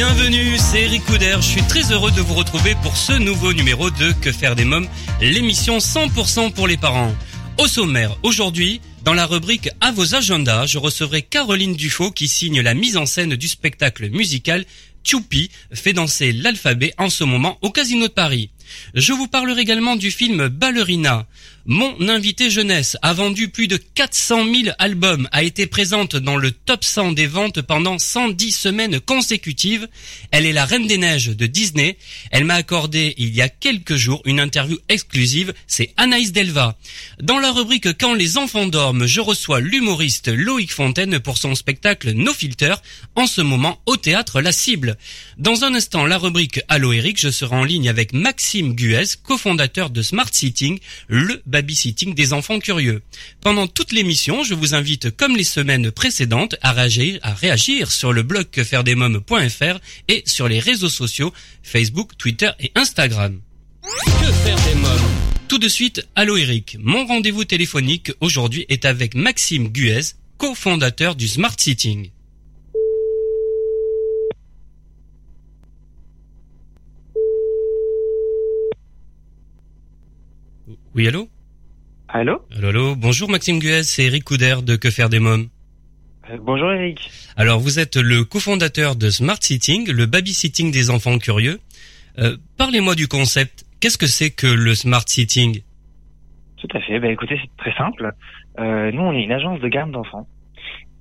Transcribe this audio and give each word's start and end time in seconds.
Bienvenue, 0.00 0.56
c'est 0.58 0.82
Eric 0.82 1.04
Couder. 1.06 1.34
Je 1.38 1.46
suis 1.46 1.62
très 1.62 1.90
heureux 1.90 2.12
de 2.12 2.20
vous 2.20 2.34
retrouver 2.34 2.76
pour 2.84 2.96
ce 2.96 3.14
nouveau 3.14 3.52
numéro 3.52 3.90
de 3.90 4.12
Que 4.22 4.30
faire 4.30 4.54
des 4.54 4.64
mômes, 4.64 4.86
l'émission 5.20 5.78
100% 5.78 6.52
pour 6.52 6.68
les 6.68 6.76
parents. 6.76 7.12
Au 7.58 7.66
sommaire, 7.66 8.16
aujourd'hui, 8.22 8.80
dans 9.02 9.12
la 9.12 9.26
rubrique 9.26 9.70
À 9.80 9.90
vos 9.90 10.14
agendas, 10.14 10.66
je 10.66 10.78
recevrai 10.78 11.22
Caroline 11.22 11.74
Dufaux 11.74 12.12
qui 12.12 12.28
signe 12.28 12.60
la 12.60 12.74
mise 12.74 12.96
en 12.96 13.06
scène 13.06 13.34
du 13.34 13.48
spectacle 13.48 14.08
musical 14.10 14.64
Tchoupi 15.02 15.50
fait 15.72 15.94
danser 15.94 16.30
l'alphabet 16.32 16.94
en 16.96 17.10
ce 17.10 17.24
moment 17.24 17.58
au 17.60 17.70
Casino 17.70 18.06
de 18.06 18.12
Paris. 18.12 18.50
Je 18.94 19.12
vous 19.12 19.28
parlerai 19.28 19.62
également 19.62 19.96
du 19.96 20.10
film 20.10 20.48
Ballerina. 20.48 21.26
Mon 21.70 22.08
invité 22.08 22.48
jeunesse 22.48 22.96
a 23.02 23.12
vendu 23.12 23.50
plus 23.50 23.68
de 23.68 23.76
400 23.76 24.46
000 24.46 24.74
albums, 24.78 25.28
a 25.32 25.42
été 25.42 25.66
présente 25.66 26.16
dans 26.16 26.38
le 26.38 26.50
top 26.50 26.82
100 26.82 27.12
des 27.12 27.26
ventes 27.26 27.60
pendant 27.60 27.98
110 27.98 28.52
semaines 28.52 29.00
consécutives. 29.00 29.86
Elle 30.30 30.46
est 30.46 30.54
la 30.54 30.64
reine 30.64 30.86
des 30.86 30.96
neiges 30.96 31.36
de 31.36 31.44
Disney. 31.44 31.98
Elle 32.30 32.46
m'a 32.46 32.54
accordé 32.54 33.12
il 33.18 33.34
y 33.34 33.42
a 33.42 33.50
quelques 33.50 33.96
jours 33.96 34.22
une 34.24 34.40
interview 34.40 34.78
exclusive. 34.88 35.52
C'est 35.66 35.92
Anaïs 35.98 36.32
Delva. 36.32 36.78
Dans 37.20 37.38
la 37.38 37.52
rubrique 37.52 37.98
Quand 37.98 38.14
les 38.14 38.38
enfants 38.38 38.66
dorment, 38.66 39.04
je 39.04 39.20
reçois 39.20 39.60
l'humoriste 39.60 40.28
Loïc 40.28 40.72
Fontaine 40.72 41.20
pour 41.20 41.36
son 41.36 41.54
spectacle 41.54 42.12
No 42.12 42.32
Filter, 42.32 42.76
en 43.14 43.26
ce 43.26 43.42
moment 43.42 43.82
au 43.84 43.98
théâtre 43.98 44.40
La 44.40 44.52
Cible. 44.52 44.96
Dans 45.36 45.64
un 45.64 45.74
instant, 45.74 46.06
la 46.06 46.16
rubrique 46.16 46.60
Allo 46.68 46.94
Eric, 46.94 47.20
je 47.20 47.28
serai 47.28 47.56
en 47.56 47.64
ligne 47.64 47.90
avec 47.90 48.14
Maxime 48.14 48.57
Guez, 48.62 49.16
cofondateur 49.22 49.90
de 49.90 50.02
Smart 50.02 50.28
Sitting, 50.30 50.78
le 51.08 51.40
babysitting 51.46 52.14
des 52.14 52.32
enfants 52.32 52.58
curieux. 52.58 53.02
Pendant 53.40 53.66
toute 53.66 53.92
l'émission, 53.92 54.42
je 54.42 54.54
vous 54.54 54.74
invite, 54.74 55.16
comme 55.16 55.36
les 55.36 55.44
semaines 55.44 55.90
précédentes, 55.90 56.56
à 56.62 56.72
réagir, 56.72 57.90
sur 57.90 58.12
le 58.12 58.22
blog 58.22 58.50
quefairedesmoms.fr 58.50 59.78
et 60.08 60.22
sur 60.26 60.48
les 60.48 60.58
réseaux 60.58 60.88
sociaux 60.88 61.32
Facebook, 61.62 62.16
Twitter 62.18 62.50
et 62.60 62.72
Instagram. 62.74 63.40
Que 63.82 64.32
faire 64.32 64.56
des 64.56 64.76
Tout 65.48 65.58
de 65.58 65.68
suite, 65.68 66.06
allô 66.14 66.36
Eric. 66.36 66.76
Mon 66.80 67.06
rendez-vous 67.06 67.44
téléphonique 67.44 68.12
aujourd'hui 68.20 68.66
est 68.68 68.84
avec 68.84 69.14
Maxime 69.14 69.68
Guez, 69.68 70.14
cofondateur 70.36 71.14
du 71.14 71.28
Smart 71.28 71.54
Sitting. 71.56 72.10
Oui, 80.98 81.06
allô? 81.06 81.28
Allô? 82.08 82.42
Allô, 82.56 82.68
allô? 82.70 82.96
Bonjour 82.96 83.30
Maxime 83.30 83.60
Guez, 83.60 83.84
c'est 83.84 84.06
Eric 84.06 84.24
Couder 84.24 84.56
de 84.64 84.74
Que 84.74 84.90
faire 84.90 85.08
des 85.08 85.20
mômes. 85.20 85.46
Euh, 86.28 86.38
Bonjour 86.42 86.72
Eric. 86.72 87.08
Alors, 87.36 87.60
vous 87.60 87.78
êtes 87.78 87.96
le 87.96 88.24
cofondateur 88.24 88.96
de 88.96 89.08
Smart 89.08 89.38
Sitting, 89.40 89.92
le 89.92 90.06
babysitting 90.06 90.72
des 90.72 90.90
enfants 90.90 91.16
curieux. 91.18 91.60
Euh, 92.18 92.36
Parlez-moi 92.56 92.96
du 92.96 93.06
concept. 93.06 93.64
Qu'est-ce 93.78 93.96
que 93.96 94.08
c'est 94.08 94.30
que 94.30 94.48
le 94.48 94.74
Smart 94.74 95.04
Sitting? 95.06 95.60
Tout 96.56 96.76
à 96.76 96.80
fait. 96.80 96.98
Bah, 96.98 97.12
écoutez, 97.12 97.38
c'est 97.40 97.56
très 97.58 97.78
simple. 97.78 98.10
Euh, 98.58 98.90
nous, 98.90 99.02
on 99.02 99.12
est 99.12 99.22
une 99.22 99.30
agence 99.30 99.60
de 99.60 99.68
garde 99.68 99.92
d'enfants. 99.92 100.26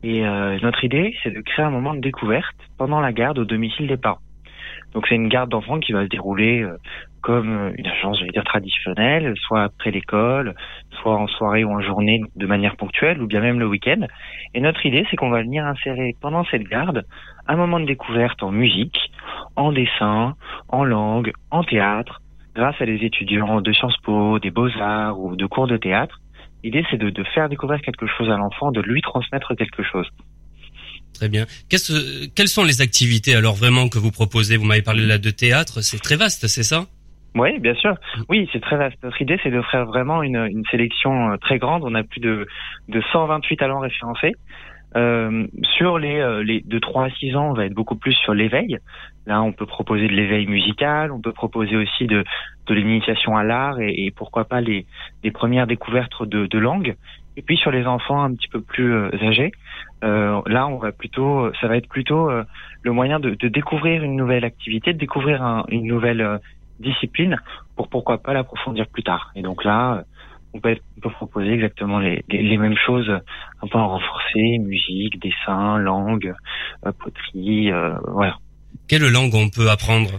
Et 0.03 0.21
notre 0.21 0.83
idée, 0.83 1.15
c'est 1.23 1.31
de 1.31 1.41
créer 1.41 1.65
un 1.65 1.71
moment 1.71 1.95
de 1.95 2.01
découverte 2.01 2.55
pendant 2.77 2.99
la 2.99 3.11
garde 3.11 3.39
au 3.39 3.45
domicile 3.45 3.87
des 3.87 3.97
parents. 3.97 4.21
Donc 4.93 5.07
c'est 5.09 5.15
une 5.15 5.27
garde 5.27 5.49
d'enfants 5.49 5.79
qui 5.79 5.91
va 5.91 6.03
se 6.03 6.09
dérouler 6.09 6.63
comme 7.21 7.49
euh, 7.49 7.71
une 7.77 7.87
agence, 7.87 8.17
j'allais 8.19 8.31
dire, 8.31 8.43
traditionnelle, 8.43 9.33
soit 9.37 9.63
après 9.63 9.91
l'école, 9.91 10.55
soit 11.01 11.15
en 11.17 11.27
soirée 11.27 11.63
ou 11.63 11.71
en 11.71 11.81
journée 11.81 12.21
de 12.35 12.45
manière 12.47 12.75
ponctuelle, 12.75 13.21
ou 13.21 13.27
bien 13.27 13.41
même 13.41 13.59
le 13.59 13.67
week-end. 13.67 14.05
Et 14.53 14.61
notre 14.61 14.85
idée, 14.85 15.05
c'est 15.09 15.17
qu'on 15.17 15.29
va 15.29 15.41
venir 15.41 15.65
insérer 15.65 16.15
pendant 16.21 16.45
cette 16.45 16.63
garde 16.63 17.05
un 17.47 17.55
moment 17.55 17.79
de 17.79 17.85
découverte 17.85 18.41
en 18.43 18.51
musique, 18.51 18.97
en 19.55 19.71
dessin, 19.71 20.35
en 20.69 20.83
langue, 20.83 21.31
en 21.51 21.63
théâtre, 21.63 22.21
grâce 22.55 22.75
à 22.79 22.85
des 22.85 22.99
étudiants 23.03 23.61
de 23.61 23.71
Sciences 23.73 23.97
Po, 24.03 24.39
des 24.39 24.51
Beaux-Arts 24.51 25.19
ou 25.19 25.35
de 25.35 25.45
cours 25.45 25.67
de 25.67 25.77
théâtre. 25.77 26.19
L'idée, 26.63 26.83
c'est 26.89 26.97
de, 26.97 27.09
de 27.09 27.23
faire 27.23 27.49
découvrir 27.49 27.81
quelque 27.81 28.07
chose 28.07 28.29
à 28.29 28.37
l'enfant, 28.37 28.71
de 28.71 28.81
lui 28.81 29.01
transmettre 29.01 29.55
quelque 29.55 29.83
chose. 29.83 30.07
Très 31.13 31.29
bien. 31.29 31.45
Qu'est-ce- 31.69 32.27
quelles 32.35 32.47
sont 32.47 32.63
les 32.63 32.81
activités 32.81 33.35
alors 33.35 33.55
vraiment 33.55 33.89
que 33.89 33.97
vous 33.97 34.11
proposez? 34.11 34.57
Vous 34.57 34.65
m'avez 34.65 34.81
parlé 34.81 35.05
là 35.05 35.17
de 35.17 35.29
théâtre, 35.29 35.81
c'est 35.81 35.99
très 35.99 36.15
vaste, 36.15 36.47
c'est 36.47 36.63
ça? 36.63 36.85
Oui, 37.37 37.59
bien 37.59 37.75
sûr. 37.75 37.95
Oui, 38.29 38.49
c'est 38.51 38.59
très 38.61 38.77
vaste. 38.77 38.97
Notre 39.03 39.21
idée, 39.21 39.39
c'est 39.43 39.51
d'offrir 39.51 39.85
vraiment 39.85 40.23
une, 40.23 40.37
une 40.49 40.63
sélection 40.71 41.31
euh, 41.31 41.37
très 41.37 41.57
grande. 41.59 41.83
On 41.83 41.93
a 41.95 42.03
plus 42.03 42.19
de, 42.19 42.47
de 42.89 43.01
128 43.11 43.57
talents 43.57 43.79
référencés. 43.79 44.33
Euh, 44.95 45.45
sur 45.77 45.99
les, 45.99 46.17
euh, 46.19 46.43
les 46.43 46.61
de 46.61 46.79
3 46.79 47.05
à 47.05 47.09
6 47.09 47.35
ans, 47.35 47.49
on 47.49 47.53
va 47.53 47.65
être 47.65 47.73
beaucoup 47.73 47.97
plus 47.97 48.13
sur 48.13 48.33
l'éveil. 48.33 48.77
Là, 49.25 49.41
on 49.41 49.51
peut 49.51 49.65
proposer 49.65 50.07
de 50.07 50.13
l'éveil 50.13 50.47
musical, 50.47 51.11
on 51.11 51.19
peut 51.21 51.33
proposer 51.33 51.75
aussi 51.75 52.07
de, 52.07 52.23
de 52.67 52.73
l'initiation 52.73 53.35
à 53.35 53.43
l'art 53.43 53.79
et, 53.81 54.05
et 54.05 54.11
pourquoi 54.11 54.45
pas 54.45 54.61
les, 54.61 54.85
les 55.23 55.31
premières 55.31 55.67
découvertes 55.67 56.23
de, 56.23 56.47
de 56.47 56.57
langue. 56.57 56.95
Et 57.35 57.41
puis 57.43 57.57
sur 57.57 57.69
les 57.69 57.85
enfants 57.85 58.23
un 58.23 58.33
petit 58.33 58.47
peu 58.47 58.61
plus 58.61 58.91
euh, 58.93 59.09
âgés, 59.21 59.51
euh, 60.03 60.41
là, 60.47 60.67
on 60.67 60.77
va 60.77 60.91
plutôt, 60.93 61.51
ça 61.59 61.67
va 61.67 61.75
être 61.77 61.89
plutôt 61.89 62.29
euh, 62.31 62.43
le 62.81 62.91
moyen 62.93 63.19
de, 63.19 63.31
de 63.31 63.47
découvrir 63.49 64.03
une 64.03 64.15
nouvelle 64.15 64.45
activité, 64.45 64.93
de 64.93 64.97
découvrir 64.97 65.43
un- 65.43 65.65
une 65.69 65.85
nouvelle 65.85 66.21
euh, 66.21 66.37
discipline 66.79 67.37
pour 67.75 67.87
pourquoi 67.87 68.17
pas 68.19 68.33
l'approfondir 68.33 68.87
plus 68.87 69.03
tard. 69.03 69.31
Et 69.35 69.41
donc 69.41 69.63
là, 69.63 70.03
on 70.53 70.59
peut, 70.59 70.75
on 70.97 71.01
peut 71.01 71.09
proposer 71.09 71.51
exactement 71.51 71.99
les, 71.99 72.23
les, 72.29 72.41
les 72.41 72.57
mêmes 72.57 72.77
choses, 72.77 73.09
un 73.09 73.67
peu 73.67 73.77
en 73.77 73.89
renforcé, 73.89 74.57
musique, 74.59 75.21
dessin, 75.21 75.77
langue, 75.77 76.33
euh, 76.85 76.91
poterie, 76.91 77.71
euh, 77.71 77.93
voilà. 78.07 78.37
Quelle 78.87 79.11
langue 79.11 79.33
on 79.33 79.49
peut 79.49 79.69
apprendre? 79.69 80.11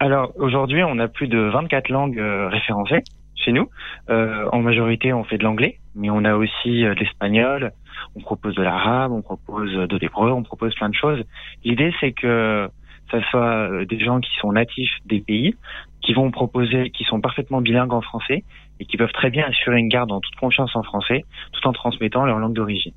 Alors 0.00 0.32
aujourd'hui, 0.36 0.82
on 0.84 0.98
a 0.98 1.08
plus 1.08 1.28
de 1.28 1.38
24 1.38 1.88
langues 1.88 2.18
euh, 2.18 2.48
référencées 2.48 3.02
chez 3.34 3.52
nous. 3.52 3.68
Euh, 4.10 4.48
en 4.52 4.60
majorité, 4.60 5.12
on 5.12 5.24
fait 5.24 5.38
de 5.38 5.44
l'anglais, 5.44 5.78
mais 5.94 6.10
on 6.10 6.24
a 6.24 6.34
aussi 6.34 6.84
euh, 6.84 6.94
de 6.94 7.00
l'espagnol. 7.00 7.72
On 8.14 8.20
propose 8.20 8.54
de 8.54 8.62
l'arabe, 8.62 9.12
on 9.12 9.22
propose 9.22 9.72
de 9.72 9.96
l'hébreu, 9.96 10.30
on 10.30 10.44
propose 10.44 10.74
plein 10.76 10.88
de 10.88 10.94
choses. 10.94 11.24
L'idée, 11.64 11.92
c'est 12.00 12.12
que 12.12 12.68
ça 13.10 13.18
soit 13.30 13.70
euh, 13.70 13.84
des 13.84 13.98
gens 14.00 14.20
qui 14.20 14.30
sont 14.40 14.52
natifs 14.52 14.90
des 15.06 15.20
pays, 15.20 15.54
qui 16.02 16.12
vont 16.14 16.30
proposer, 16.30 16.90
qui 16.90 17.04
sont 17.04 17.20
parfaitement 17.20 17.60
bilingues 17.60 17.92
en 17.92 18.00
français 18.02 18.44
et 18.80 18.84
qui 18.84 18.96
peuvent 18.96 19.12
très 19.12 19.30
bien 19.30 19.44
assurer 19.46 19.78
une 19.78 19.88
garde 19.88 20.12
en 20.12 20.20
toute 20.20 20.34
confiance 20.36 20.70
en 20.76 20.82
français, 20.82 21.24
tout 21.52 21.66
en 21.66 21.72
transmettant 21.72 22.24
leur 22.24 22.38
langue 22.38 22.54
d'origine. 22.54 22.92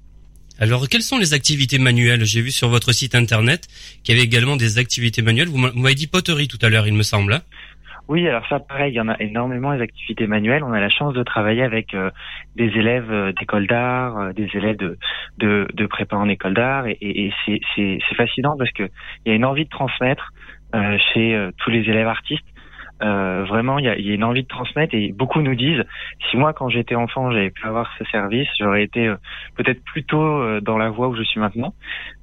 Alors, 0.59 0.87
quelles 0.87 1.01
sont 1.01 1.17
les 1.17 1.33
activités 1.33 1.79
manuelles? 1.79 2.23
J'ai 2.23 2.41
vu 2.41 2.51
sur 2.51 2.67
votre 2.69 2.91
site 2.91 3.15
internet 3.15 3.67
qu'il 4.03 4.13
y 4.13 4.17
avait 4.17 4.25
également 4.25 4.57
des 4.57 4.77
activités 4.77 5.23
manuelles. 5.23 5.47
Vous 5.47 5.57
m'a- 5.57 5.69
vous 5.71 5.79
m'avez 5.79 5.95
dit 5.95 6.05
poterie 6.07 6.47
tout 6.47 6.59
à 6.61 6.69
l'heure, 6.69 6.85
il 6.87 6.93
me 6.93 7.01
semble. 7.03 7.41
Oui, 8.07 8.27
alors 8.27 8.45
ça, 8.47 8.59
pareil, 8.59 8.93
il 8.93 8.95
y 8.95 8.99
en 8.99 9.07
a 9.07 9.15
énormément 9.19 9.71
les 9.71 9.81
activités 9.81 10.27
manuelles. 10.27 10.63
On 10.63 10.73
a 10.73 10.79
la 10.79 10.89
chance 10.89 11.13
de 11.13 11.23
travailler 11.23 11.63
avec 11.63 11.93
euh, 11.93 12.09
des 12.55 12.65
élèves 12.65 13.11
euh, 13.11 13.31
d'école 13.31 13.67
d'art, 13.67 14.17
euh, 14.17 14.33
des 14.33 14.49
élèves 14.53 14.77
de, 14.77 14.97
de, 15.37 15.67
de 15.73 15.85
prépa 15.85 16.17
en 16.17 16.27
école 16.27 16.53
d'art, 16.53 16.87
et, 16.87 16.97
et, 17.01 17.31
c'est, 17.45 17.99
fascinant 18.15 18.55
parce 18.57 18.71
que 18.71 18.83
il 19.25 19.29
y 19.29 19.31
a 19.31 19.35
une 19.35 19.45
envie 19.45 19.65
de 19.65 19.69
transmettre 19.69 20.31
chez 21.13 21.49
tous 21.57 21.69
les 21.69 21.81
élèves 21.89 22.07
artistes. 22.07 22.45
Euh, 23.03 23.45
vraiment, 23.45 23.79
il 23.79 23.85
y 23.85 23.89
a, 23.89 23.97
y 23.97 24.11
a 24.11 24.13
une 24.13 24.23
envie 24.23 24.43
de 24.43 24.47
transmettre 24.47 24.93
et 24.93 25.11
beaucoup 25.11 25.41
nous 25.41 25.55
disent 25.55 25.83
si 26.29 26.37
moi, 26.37 26.53
quand 26.53 26.69
j'étais 26.69 26.95
enfant, 26.95 27.31
j'avais 27.31 27.49
pu 27.49 27.65
avoir 27.65 27.91
ce 27.97 28.05
service, 28.05 28.47
j'aurais 28.59 28.83
été 28.83 29.07
euh, 29.07 29.15
peut-être 29.55 29.83
plus 29.83 30.03
tôt 30.03 30.21
euh, 30.21 30.61
dans 30.61 30.77
la 30.77 30.89
voie 30.89 31.07
où 31.07 31.15
je 31.15 31.23
suis 31.23 31.39
maintenant. 31.39 31.73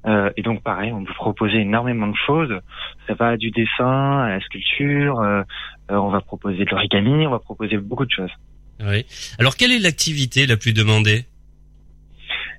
Euh, 0.07 0.31
et 0.37 0.43
donc, 0.43 0.63
pareil, 0.63 0.93
on 0.93 1.05
peut 1.05 1.15
proposer 1.15 1.59
énormément 1.59 2.07
de 2.07 2.17
choses. 2.27 2.61
Ça 3.07 3.15
va 3.15 3.37
du 3.37 3.51
dessin 3.51 4.21
à 4.21 4.29
la 4.31 4.41
sculpture. 4.41 5.21
euh, 5.21 5.43
euh, 5.91 5.97
on 5.97 6.11
va 6.11 6.21
proposer 6.21 6.65
de 6.65 6.71
l'origami, 6.71 7.27
on 7.27 7.31
va 7.31 7.39
proposer 7.39 7.77
beaucoup 7.79 8.05
de 8.05 8.11
choses. 8.11 8.33
Oui. 8.81 9.05
Alors, 9.41 9.57
quelle 9.57 9.73
est 9.73 9.81
l'activité 9.81 10.47
la 10.47 10.57
plus 10.57 10.73
demandée? 10.73 11.25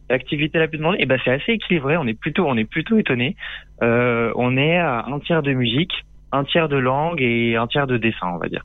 L'activité 0.10 0.58
la 0.58 0.68
plus 0.68 0.80
demandée, 0.80 0.98
eh 1.00 1.06
ben 1.06 1.20
c'est 1.24 1.32
assez 1.32 1.52
équilibré. 1.52 1.96
On 1.96 2.08
est 2.08 2.20
plutôt, 2.20 2.48
on 2.48 2.58
est 2.58 2.66
plutôt 2.66 2.98
étonné. 2.98 3.36
Euh, 3.84 4.34
on 4.36 4.58
est 4.58 4.78
à 4.78 5.06
un 5.06 5.20
tiers 5.20 5.44
de 5.44 5.54
musique, 5.54 5.94
un 6.32 6.44
tiers 6.44 6.70
de 6.70 6.78
langue 6.78 7.22
et 7.22 7.56
un 7.56 7.68
tiers 7.68 7.88
de 7.88 7.98
dessin, 7.98 8.28
on 8.34 8.38
va 8.38 8.48
dire. 8.50 8.64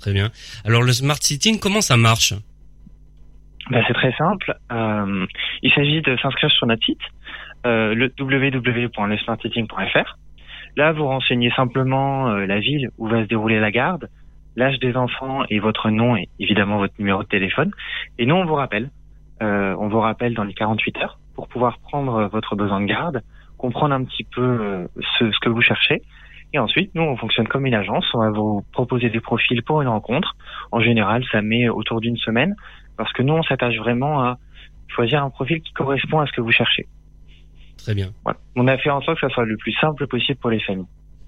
Très 0.00 0.12
bien. 0.12 0.30
Alors, 0.64 0.82
le 0.82 0.92
smart 0.92 1.16
sitting, 1.20 1.58
comment 1.58 1.80
ça 1.80 1.96
marche? 1.96 2.34
Ben, 3.70 3.82
C'est 3.86 3.94
très 3.94 4.12
simple. 4.12 4.56
Euh, 4.72 5.26
il 5.62 5.72
s'agit 5.72 6.00
de 6.02 6.16
s'inscrire 6.16 6.50
sur 6.50 6.66
notre 6.66 6.84
site, 6.84 7.00
euh, 7.66 7.94
le 7.94 8.12
www.lesmarteting.fr. 8.18 10.16
Là, 10.76 10.92
vous 10.92 11.06
renseignez 11.06 11.50
simplement 11.56 12.28
euh, 12.28 12.46
la 12.46 12.60
ville 12.60 12.90
où 12.98 13.08
va 13.08 13.24
se 13.24 13.28
dérouler 13.28 13.58
la 13.58 13.70
garde, 13.70 14.08
l'âge 14.54 14.78
des 14.78 14.96
enfants 14.96 15.42
et 15.50 15.58
votre 15.58 15.90
nom 15.90 16.16
et 16.16 16.28
évidemment 16.38 16.78
votre 16.78 16.94
numéro 16.98 17.22
de 17.22 17.28
téléphone. 17.28 17.72
Et 18.18 18.26
nous, 18.26 18.36
on 18.36 18.44
vous 18.44 18.54
rappelle. 18.54 18.90
Euh, 19.42 19.74
on 19.78 19.88
vous 19.88 20.00
rappelle 20.00 20.34
dans 20.34 20.44
les 20.44 20.54
48 20.54 20.96
heures 20.98 21.18
pour 21.34 21.48
pouvoir 21.48 21.78
prendre 21.78 22.28
votre 22.32 22.56
besoin 22.56 22.80
de 22.80 22.86
garde, 22.86 23.22
comprendre 23.56 23.94
un 23.94 24.04
petit 24.04 24.24
peu 24.24 24.42
euh, 24.42 24.86
ce, 25.18 25.30
ce, 25.30 25.38
que 25.40 25.48
vous 25.48 25.60
cherchez. 25.60 26.02
Et 26.54 26.58
ensuite, 26.58 26.90
nous, 26.94 27.02
on 27.02 27.16
fonctionne 27.16 27.46
comme 27.46 27.66
une 27.66 27.74
agence. 27.74 28.04
On 28.14 28.20
va 28.20 28.30
vous 28.30 28.64
proposer 28.72 29.10
des 29.10 29.20
profils 29.20 29.62
pour 29.62 29.82
une 29.82 29.88
rencontre. 29.88 30.34
En 30.72 30.80
général, 30.80 31.22
ça 31.30 31.42
met 31.42 31.68
autour 31.68 32.00
d'une 32.00 32.16
semaine 32.16 32.54
parce 32.96 33.12
que 33.12 33.22
nous, 33.22 33.34
on 33.34 33.42
s'attache 33.42 33.76
vraiment 33.76 34.20
à 34.22 34.38
choisir 34.88 35.22
un 35.22 35.30
profil 35.30 35.60
qui 35.60 35.72
correspond 35.72 36.20
à 36.20 36.26
ce 36.26 36.32
que 36.32 36.40
vous 36.40 36.50
cherchez. 36.52 36.86
Très 37.76 37.94
bien. 37.94 38.10
Voilà. 38.24 38.38
On 38.56 38.66
a 38.66 38.76
fait 38.78 38.90
en 38.90 39.00
sorte 39.02 39.20
que 39.20 39.28
ça 39.28 39.34
soit 39.34 39.44
le 39.44 39.56
plus 39.56 39.72
simple 39.80 40.06
possible 40.06 40.38
pour 40.40 40.50
les 40.50 40.60
familles. 40.60 40.86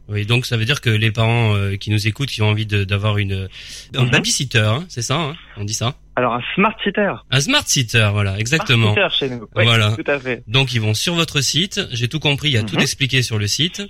Oui, 0.08 0.26
donc 0.26 0.44
ça 0.44 0.56
veut 0.56 0.64
dire 0.64 0.80
que 0.80 0.90
les 0.90 1.12
parents 1.12 1.54
euh, 1.54 1.76
qui 1.76 1.90
nous 1.92 2.08
écoutent, 2.08 2.30
qui 2.30 2.42
ont 2.42 2.48
envie 2.48 2.66
d'avoir 2.66 3.18
une 3.18 3.48
un 3.94 4.04
mm 4.06 4.10
babysitter, 4.10 4.58
hein, 4.58 4.84
c'est 4.88 5.02
ça, 5.02 5.14
hein 5.20 5.34
on 5.56 5.62
dit 5.64 5.74
ça 5.74 5.94
Alors 6.16 6.34
un 6.34 6.42
smart 6.56 6.74
sitter. 6.82 7.12
Un 7.30 7.40
smart 7.40 7.62
sitter, 7.64 8.08
voilà, 8.12 8.36
exactement. 8.36 8.92
Smart 8.94 9.12
sitter 9.12 9.28
chez 9.28 9.36
nous. 9.36 9.46
Voilà. 9.54 9.92
Tout 9.92 10.10
à 10.10 10.18
fait. 10.18 10.42
Donc 10.48 10.72
ils 10.74 10.80
vont 10.80 10.94
sur 10.94 11.14
votre 11.14 11.40
site. 11.42 11.80
J'ai 11.92 12.08
tout 12.08 12.18
compris, 12.18 12.48
il 12.48 12.54
y 12.54 12.58
a 12.58 12.64
tout 12.64 12.74
Mhm. 12.74 12.82
expliqué 12.82 13.22
sur 13.22 13.38
le 13.38 13.46
site. 13.46 13.82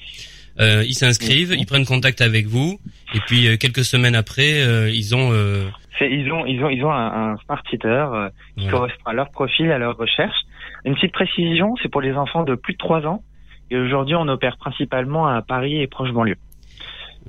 Euh, 0.61 0.85
ils 0.87 0.95
s'inscrivent, 0.95 1.55
ils 1.59 1.67
prennent 1.67 1.87
contact 1.87 2.21
avec 2.21 2.47
vous, 2.47 2.79
et 3.15 3.21
puis 3.27 3.49
euh, 3.49 3.57
quelques 3.57 3.85
semaines 3.85 4.15
après, 4.15 4.62
euh, 4.62 4.91
ils 4.91 5.15
ont. 5.15 5.31
euh, 5.33 5.69
Ils 6.01 6.31
ont, 6.33 6.45
ils 6.47 6.62
ont, 6.62 6.69
ils 6.71 6.85
ont 6.85 6.93
un, 6.93 7.33
un 7.33 7.37
smart 7.45 7.62
sitter 7.71 7.89
euh, 7.89 8.29
qui 8.59 8.67
correspond 8.69 9.07
à 9.07 9.12
leur 9.12 9.31
profil, 9.31 9.71
à 9.73 9.79
leur 9.79 9.97
recherche. 9.97 10.37
Une 10.85 10.95
petite 10.95 11.12
précision, 11.12 11.75
c'est 11.83 11.89
pour 11.91 12.01
les 12.03 12.12
enfants 12.15 12.43
de 12.45 12.55
plus 12.55 12.73
de 12.75 12.79
3 12.79 13.07
ans. 13.07 13.23
Et 13.71 13.77
aujourd'hui, 13.77 14.15
on 14.17 14.27
opère 14.29 14.57
principalement 14.59 15.27
à 15.29 15.43
Paris 15.43 15.81
et 15.81 15.87
proche 15.87 16.11
banlieue. 16.11 16.37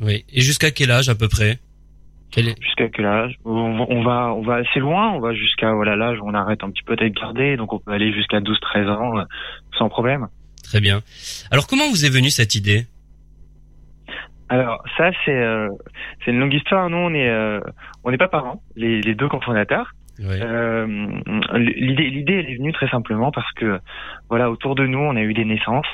Oui. 0.01 0.25
Et 0.33 0.42
jusqu'à 0.42 0.72
quel 0.72 0.89
âge 0.92 1.10
à 1.10 1.16
peu 1.16 1.28
près? 1.28 1.60
Quel 2.31 2.48
est- 2.48 2.62
Jusqu'à 2.63 2.88
quel 2.89 3.06
âge? 3.06 3.36
On 3.45 3.78
va, 3.78 3.86
on 3.89 4.04
va, 4.04 4.33
on 4.33 4.42
va 4.42 4.56
assez 4.56 4.80
loin. 4.80 5.12
On 5.12 5.19
va 5.19 5.33
jusqu'à 5.33 5.74
voilà 5.74 5.95
l'âge 5.98 6.18
où 6.22 6.28
on 6.28 6.33
arrête 6.33 6.63
un 6.63 6.72
petit 6.72 6.83
peu 6.83 6.95
d'être 6.95 7.13
gardé. 7.13 7.57
Donc 7.57 7.74
on 7.74 7.80
peut 7.80 7.92
aller 7.92 8.12
jusqu'à 8.13 8.39
12-13 8.39 8.88
ans 8.89 9.19
euh, 9.19 9.24
sans 9.78 9.89
problème. 9.89 10.28
Très 10.63 10.80
bien. 10.80 11.01
Alors 11.51 11.68
comment 11.68 11.89
vous 11.89 12.06
est 12.06 12.10
venue 12.10 12.30
cette 12.30 12.56
idée? 12.56 12.86
Alors 14.51 14.83
ça 14.98 15.12
c'est 15.24 15.31
euh, 15.42 15.69
c'est 16.19 16.31
une 16.31 16.39
longue 16.39 16.53
histoire. 16.53 16.89
Nous 16.89 16.98
on 16.98 17.13
est 17.13 17.30
euh, 17.30 17.62
on 18.03 18.12
n'est 18.12 18.18
pas 18.18 18.27
parents, 18.27 18.62
les, 18.75 19.00
les 19.01 19.15
deux 19.15 19.30
cofondateurs. 19.30 19.94
Ouais. 20.19 20.42
Euh, 20.42 20.86
l'idée 21.56 22.09
l'idée 22.09 22.33
elle 22.39 22.50
est 22.50 22.57
venue 22.57 22.74
très 22.74 22.89
simplement 22.89 23.31
parce 23.31 23.50
que 23.53 23.80
voilà 24.30 24.51
autour 24.51 24.75
de 24.75 24.86
nous 24.86 25.00
on 25.00 25.15
a 25.15 25.21
eu 25.21 25.33
des 25.33 25.45
naissances. 25.45 25.88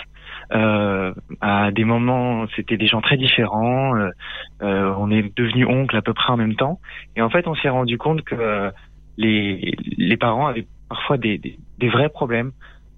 Euh, 0.53 1.13
à 1.39 1.71
des 1.71 1.83
moments 1.83 2.47
c'était 2.55 2.77
des 2.77 2.87
gens 2.87 3.01
très 3.01 3.17
différents. 3.17 3.95
euh, 3.95 4.09
euh, 4.63 4.91
on 4.97 5.11
est 5.11 5.25
devenu 5.37 5.65
oncle 5.65 5.95
à 5.95 6.01
peu 6.01 6.15
près 6.15 6.33
en 6.33 6.37
même 6.37 6.55
temps. 6.55 6.79
Et 7.15 7.21
en 7.21 7.29
fait 7.29 7.47
on 7.47 7.53
s'est 7.53 7.69
rendu 7.69 7.99
compte 7.99 8.23
que 8.23 8.71
les 9.17 9.75
les 9.97 10.17
parents 10.17 10.47
avaient 10.47 10.65
parfois 10.89 11.17
des 11.17 11.37
des, 11.37 11.59
des 11.77 11.89
vrais 11.89 12.09
problèmes 12.09 12.53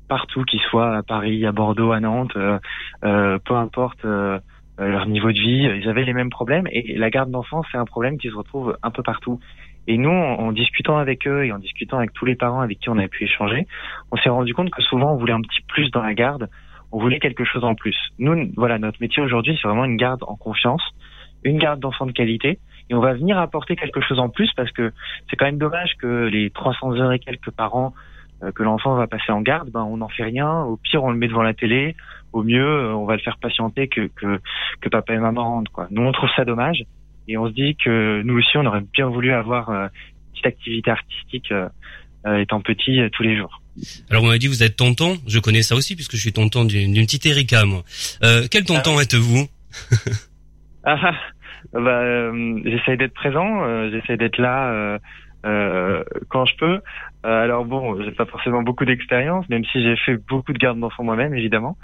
partout, 0.07 0.43
qu'ils 0.43 0.61
soient 0.61 0.95
à 0.95 1.03
Paris, 1.03 1.45
à 1.45 1.51
Bordeaux, 1.51 1.91
à 1.91 1.99
Nantes, 1.99 2.35
euh, 2.37 2.57
euh, 3.03 3.37
peu 3.43 3.55
importe. 3.55 4.05
euh, 4.05 4.39
leur 4.87 5.05
niveau 5.07 5.31
de 5.31 5.39
vie, 5.39 5.67
euh, 5.67 5.77
ils 5.77 5.89
avaient 5.89 6.03
les 6.03 6.13
mêmes 6.13 6.29
problèmes 6.29 6.67
et 6.71 6.95
la 6.97 7.09
garde 7.09 7.31
d'enfants 7.31 7.63
c'est 7.71 7.77
un 7.77 7.85
problème 7.85 8.17
qui 8.17 8.29
se 8.29 8.35
retrouve 8.35 8.77
un 8.83 8.91
peu 8.91 9.03
partout. 9.03 9.39
Et 9.87 9.97
nous, 9.97 10.09
en, 10.09 10.35
en 10.39 10.51
discutant 10.51 10.97
avec 10.97 11.27
eux 11.27 11.45
et 11.45 11.51
en 11.51 11.57
discutant 11.57 11.97
avec 11.97 12.13
tous 12.13 12.25
les 12.25 12.35
parents 12.35 12.61
avec 12.61 12.79
qui 12.79 12.89
on 12.89 12.97
a 12.97 13.07
pu 13.07 13.23
échanger, 13.23 13.67
on 14.11 14.17
s'est 14.17 14.29
rendu 14.29 14.53
compte 14.53 14.69
que 14.69 14.81
souvent 14.81 15.13
on 15.13 15.17
voulait 15.17 15.33
un 15.33 15.41
petit 15.41 15.61
plus 15.67 15.89
dans 15.91 16.01
la 16.01 16.13
garde, 16.13 16.49
on 16.91 16.99
voulait 16.99 17.19
quelque 17.19 17.43
chose 17.43 17.63
en 17.63 17.75
plus. 17.75 17.97
Nous, 18.19 18.51
voilà, 18.55 18.79
notre 18.79 19.01
métier 19.01 19.21
aujourd'hui 19.21 19.57
c'est 19.61 19.67
vraiment 19.67 19.85
une 19.85 19.97
garde 19.97 20.23
en 20.27 20.35
confiance, 20.35 20.83
une 21.43 21.57
garde 21.57 21.79
d'enfants 21.79 22.05
de 22.05 22.11
qualité 22.11 22.59
et 22.89 22.93
on 22.95 22.99
va 22.99 23.13
venir 23.13 23.37
apporter 23.37 23.75
quelque 23.75 24.01
chose 24.01 24.19
en 24.19 24.29
plus 24.29 24.51
parce 24.55 24.71
que 24.71 24.91
c'est 25.29 25.35
quand 25.35 25.45
même 25.45 25.57
dommage 25.57 25.93
que 25.99 26.27
les 26.27 26.49
300 26.49 26.95
heures 26.97 27.11
et 27.11 27.19
quelques 27.19 27.51
par 27.51 27.75
an 27.75 27.93
euh, 27.95 28.18
que 28.55 28.63
l'enfant 28.63 28.95
va 28.95 29.07
passer 29.07 29.31
en 29.31 29.41
garde, 29.41 29.69
ben 29.69 29.83
on 29.83 29.97
n'en 29.97 30.09
fait 30.09 30.23
rien. 30.23 30.61
Au 30.61 30.77
pire, 30.77 31.03
on 31.03 31.11
le 31.11 31.17
met 31.17 31.27
devant 31.27 31.43
la 31.43 31.53
télé. 31.53 31.95
Au 32.31 32.43
mieux, 32.43 32.65
euh, 32.65 32.93
on 32.93 33.05
va 33.05 33.15
le 33.15 33.21
faire 33.21 33.37
patienter 33.37 33.87
que 33.87 34.09
que, 34.15 34.39
que 34.81 34.89
papa 34.89 35.13
et 35.13 35.17
maman 35.17 35.43
rentrent. 35.43 35.71
Quoi. 35.71 35.87
Nous, 35.91 36.01
on 36.01 36.11
trouve 36.11 36.29
ça 36.35 36.45
dommage 36.45 36.83
et 37.27 37.37
on 37.37 37.47
se 37.47 37.53
dit 37.53 37.75
que 37.75 38.21
nous 38.23 38.37
aussi, 38.37 38.57
on 38.57 38.65
aurait 38.65 38.83
bien 38.93 39.07
voulu 39.07 39.31
avoir 39.31 39.69
euh, 39.69 39.83
une 39.83 40.31
petite 40.31 40.45
activité 40.45 40.91
artistique 40.91 41.51
euh, 41.51 41.69
euh, 42.25 42.39
étant 42.39 42.59
petit 42.59 42.99
euh, 42.99 43.09
tous 43.09 43.23
les 43.23 43.37
jours. 43.37 43.61
Alors 44.09 44.23
on 44.23 44.27
m'a 44.27 44.37
dit 44.37 44.47
vous 44.47 44.63
êtes 44.63 44.75
tonton. 44.75 45.17
Je 45.27 45.39
connais 45.39 45.61
ça 45.61 45.75
aussi 45.75 45.95
puisque 45.95 46.15
je 46.15 46.21
suis 46.21 46.33
tonton 46.33 46.65
d'une 46.65 46.93
petite 46.93 47.25
Erika 47.25 47.63
moi. 47.65 47.83
Euh, 48.23 48.47
quel 48.51 48.65
tonton 48.65 48.99
êtes-vous? 48.99 49.47
Ah, 50.85 50.97
ah, 51.03 51.13
bah, 51.73 51.89
euh, 51.89 52.61
j'essaie 52.63 52.95
d'être 52.95 53.13
présent, 53.13 53.63
euh, 53.65 53.91
j'essaie 53.91 54.15
d'être 54.15 54.37
là 54.37 54.97
euh, 55.45 56.03
quand 56.29 56.45
je 56.45 56.55
peux. 56.57 56.79
Euh, 57.25 57.43
alors 57.43 57.65
bon, 57.65 58.01
j'ai 58.01 58.11
pas 58.11 58.25
forcément 58.25 58.61
beaucoup 58.63 58.85
d'expérience, 58.85 59.47
même 59.49 59.63
si 59.71 59.81
j'ai 59.83 59.95
fait 59.97 60.15
beaucoup 60.17 60.53
de 60.53 60.57
garde 60.57 60.79
d'enfants 60.79 61.03
moi-même, 61.03 61.33
évidemment. 61.33 61.77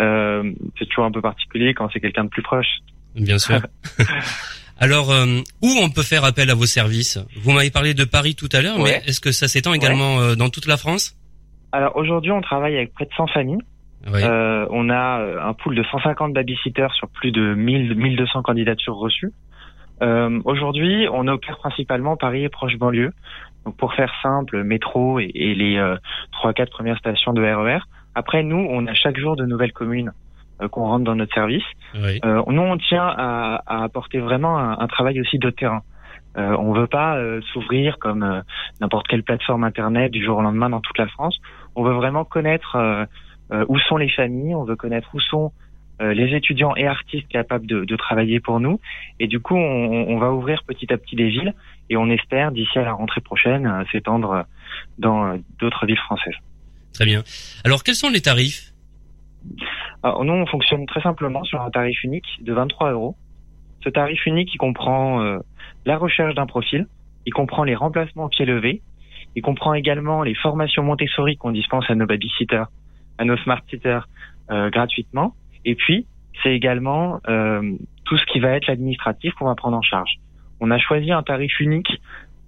Euh, 0.00 0.52
c'est 0.78 0.86
toujours 0.86 1.04
un 1.04 1.10
peu 1.12 1.20
particulier 1.22 1.74
quand 1.74 1.88
c'est 1.92 2.00
quelqu'un 2.00 2.24
de 2.24 2.28
plus 2.28 2.42
proche. 2.42 2.68
Bien 3.14 3.38
sûr. 3.38 3.60
Alors, 4.80 5.12
euh, 5.12 5.40
où 5.62 5.68
on 5.82 5.90
peut 5.90 6.02
faire 6.02 6.24
appel 6.24 6.50
à 6.50 6.54
vos 6.54 6.66
services? 6.66 7.18
Vous 7.42 7.52
m'avez 7.52 7.70
parlé 7.70 7.94
de 7.94 8.04
Paris 8.04 8.34
tout 8.34 8.48
à 8.52 8.62
l'heure, 8.62 8.78
Ouais. 8.80 9.00
mais 9.02 9.08
est-ce 9.08 9.20
que 9.20 9.30
ça 9.30 9.46
s'étend 9.46 9.74
également 9.74 10.18
euh, 10.20 10.34
dans 10.34 10.48
toute 10.48 10.66
la 10.66 10.76
France? 10.76 11.14
Alors 11.72 11.96
aujourd'hui, 11.96 12.32
on 12.32 12.40
travaille 12.40 12.76
avec 12.76 12.92
près 12.92 13.04
de 13.04 13.12
100 13.16 13.28
familles. 13.28 13.60
Euh, 14.08 14.66
on 14.70 14.90
a 14.90 15.22
un 15.48 15.52
pool 15.54 15.76
de 15.76 15.84
150 15.84 16.32
babysitters 16.32 16.92
sur 16.96 17.08
plus 17.08 17.30
de 17.30 17.54
1000, 17.54 17.94
1200 17.94 18.42
candidatures 18.42 18.96
reçues. 18.96 19.30
Euh, 20.02 20.40
Aujourd'hui, 20.44 21.06
on 21.12 21.26
opère 21.28 21.58
principalement 21.58 22.16
Paris 22.16 22.44
et 22.44 22.48
proche 22.48 22.76
banlieue. 22.76 23.12
Donc 23.64 23.76
pour 23.76 23.94
faire 23.94 24.12
simple, 24.22 24.64
métro 24.64 25.20
et, 25.20 25.30
et 25.34 25.54
les 25.54 25.76
euh, 25.76 25.96
trois 26.32 26.52
quatre 26.52 26.70
premières 26.70 26.98
stations 26.98 27.32
de 27.32 27.42
RER. 27.42 27.78
Après, 28.14 28.42
nous, 28.42 28.66
on 28.68 28.86
a 28.86 28.94
chaque 28.94 29.16
jour 29.18 29.36
de 29.36 29.44
nouvelles 29.46 29.72
communes 29.72 30.12
euh, 30.60 30.68
qu'on 30.68 30.84
rentre 30.86 31.04
dans 31.04 31.14
notre 31.14 31.32
service. 31.32 31.62
oui. 31.94 32.20
Euh, 32.24 32.42
nous, 32.48 32.62
on 32.62 32.76
tient 32.76 33.06
à, 33.06 33.62
à 33.66 33.84
apporter 33.84 34.18
vraiment 34.18 34.58
un, 34.58 34.78
un 34.78 34.86
travail 34.88 35.20
aussi 35.20 35.38
de 35.38 35.50
terrain. 35.50 35.82
Euh, 36.38 36.56
on 36.58 36.72
veut 36.72 36.86
pas 36.86 37.16
euh, 37.18 37.40
s'ouvrir 37.52 37.98
comme 37.98 38.22
euh, 38.22 38.40
n'importe 38.80 39.06
quelle 39.06 39.22
plateforme 39.22 39.64
internet 39.64 40.10
du 40.10 40.24
jour 40.24 40.38
au 40.38 40.42
lendemain 40.42 40.70
dans 40.70 40.80
toute 40.80 40.98
la 40.98 41.06
France. 41.06 41.36
On 41.76 41.84
veut 41.84 41.92
vraiment 41.92 42.24
connaître 42.24 42.76
où 43.68 43.78
sont 43.80 43.98
les 43.98 44.08
familles, 44.08 44.54
on 44.54 44.64
veut 44.64 44.76
connaître 44.76 45.08
où 45.14 45.20
sont 45.20 45.52
euh, 46.02 46.14
les 46.14 46.34
étudiants 46.34 46.74
et 46.76 46.86
artistes 46.86 47.28
capables 47.28 47.66
de, 47.66 47.84
de 47.84 47.96
travailler 47.96 48.40
pour 48.40 48.60
nous. 48.60 48.80
Et 49.20 49.26
du 49.28 49.40
coup, 49.40 49.56
on, 49.56 50.08
on 50.08 50.18
va 50.18 50.32
ouvrir 50.32 50.62
petit 50.64 50.92
à 50.92 50.98
petit 50.98 51.16
des 51.16 51.28
villes 51.28 51.54
et 51.90 51.96
on 51.96 52.10
espère 52.10 52.52
d'ici 52.52 52.78
à 52.78 52.82
la 52.82 52.92
rentrée 52.92 53.20
prochaine 53.20 53.66
euh, 53.66 53.84
s'étendre 53.92 54.44
dans 54.98 55.26
euh, 55.26 55.36
d'autres 55.58 55.86
villes 55.86 55.98
françaises. 55.98 56.34
Très 56.92 57.04
bien. 57.04 57.22
Alors, 57.64 57.84
quels 57.84 57.94
sont 57.94 58.10
les 58.10 58.20
tarifs? 58.20 58.72
Alors, 60.02 60.24
nous, 60.24 60.32
on 60.32 60.46
fonctionne 60.46 60.86
très 60.86 61.02
simplement 61.02 61.44
sur 61.44 61.60
un 61.60 61.70
tarif 61.70 62.02
unique 62.04 62.26
de 62.40 62.52
23 62.52 62.92
euros. 62.92 63.16
Ce 63.84 63.88
tarif 63.88 64.24
unique, 64.26 64.52
il 64.54 64.58
comprend 64.58 65.22
euh, 65.22 65.38
la 65.84 65.96
recherche 65.96 66.34
d'un 66.34 66.46
profil, 66.46 66.86
il 67.26 67.32
comprend 67.32 67.64
les 67.64 67.74
remplacements 67.74 68.24
au 68.24 68.28
pied 68.28 68.44
levé, 68.44 68.82
il 69.34 69.42
comprend 69.42 69.74
également 69.74 70.22
les 70.22 70.34
formations 70.34 70.82
Montessori 70.82 71.36
qu'on 71.36 71.52
dispense 71.52 71.84
à 71.88 71.94
nos 71.94 72.06
babysitters, 72.06 72.64
à 73.18 73.24
nos 73.24 73.36
smart 73.38 73.62
sitters 73.68 74.00
euh, 74.50 74.70
gratuitement, 74.70 75.34
et 75.64 75.74
puis 75.74 76.06
c'est 76.42 76.54
également 76.54 77.20
euh, 77.28 77.72
tout 78.04 78.16
ce 78.18 78.24
qui 78.26 78.40
va 78.40 78.50
être 78.50 78.66
l'administratif 78.66 79.32
qu'on 79.34 79.46
va 79.46 79.54
prendre 79.54 79.76
en 79.76 79.82
charge. 79.82 80.10
On 80.60 80.70
a 80.70 80.78
choisi 80.78 81.12
un 81.12 81.22
tarif 81.22 81.58
unique 81.60 81.88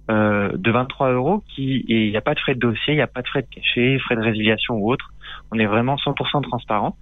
euh, 0.09 0.51
de 0.55 0.71
23 0.71 1.13
euros 1.13 1.43
qui 1.53 1.77
et 1.89 2.05
il 2.05 2.11
n'y 2.11 2.17
a 2.17 2.21
pas 2.21 2.33
de 2.35 2.39
frais 2.39 2.55
de 2.55 2.59
dossier, 2.59 2.93
il 2.93 2.95
n'y 2.95 3.01
a 3.01 3.07
pas 3.07 3.21
de 3.21 3.27
frais 3.27 3.41
de 3.41 3.47
cachet, 3.53 3.97
frais 3.99 4.15
de 4.15 4.21
résiliation 4.21 4.75
ou 4.75 4.91
autre. 4.91 5.11
On 5.51 5.59
est 5.59 5.65
vraiment 5.65 5.95
100% 5.95 6.43
transparent. 6.43 6.95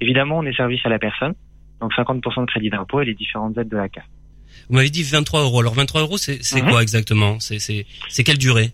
Évidemment, 0.00 0.38
on 0.38 0.44
est 0.44 0.54
service 0.56 0.80
à 0.84 0.88
la 0.88 0.98
personne, 0.98 1.34
donc 1.80 1.92
50% 1.94 2.40
de 2.42 2.46
crédit 2.46 2.70
d'impôt 2.70 3.00
et 3.00 3.04
les 3.04 3.14
différentes 3.14 3.56
aides 3.58 3.68
de 3.68 3.76
la 3.76 3.88
CAF. 3.88 4.04
Vous 4.68 4.76
m'avez 4.76 4.90
dit 4.90 5.02
23 5.02 5.42
euros. 5.42 5.60
Alors, 5.60 5.74
23 5.74 6.02
euros, 6.02 6.16
c'est 6.18 6.40
Mhm. 6.54 6.68
quoi 6.70 6.82
exactement? 6.82 7.38
C'est 7.40 8.24
quelle 8.24 8.38
durée? 8.38 8.72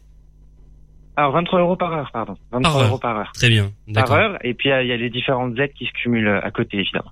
Alors 1.17 1.33
23 1.33 1.61
euros 1.61 1.77
par 1.77 1.93
heure, 1.93 2.11
pardon. 2.13 2.35
23 2.53 2.61
Par 2.63 2.81
heure. 2.81 2.89
euros 2.89 2.99
par 2.99 3.17
heure. 3.17 3.33
Très 3.35 3.49
bien. 3.49 3.71
Par 3.95 4.13
heure, 4.13 4.39
et 4.45 4.55
puis 4.55 4.69
il 4.69 4.87
y 4.87 4.93
a 4.93 4.97
les 4.97 5.11
différentes 5.11 5.59
aides 5.59 5.73
qui 5.73 5.87
se 5.87 5.93
cumulent 5.93 6.29
euh, 6.29 6.41
à 6.45 6.51
côté, 6.51 6.79
évidemment. 6.79 7.11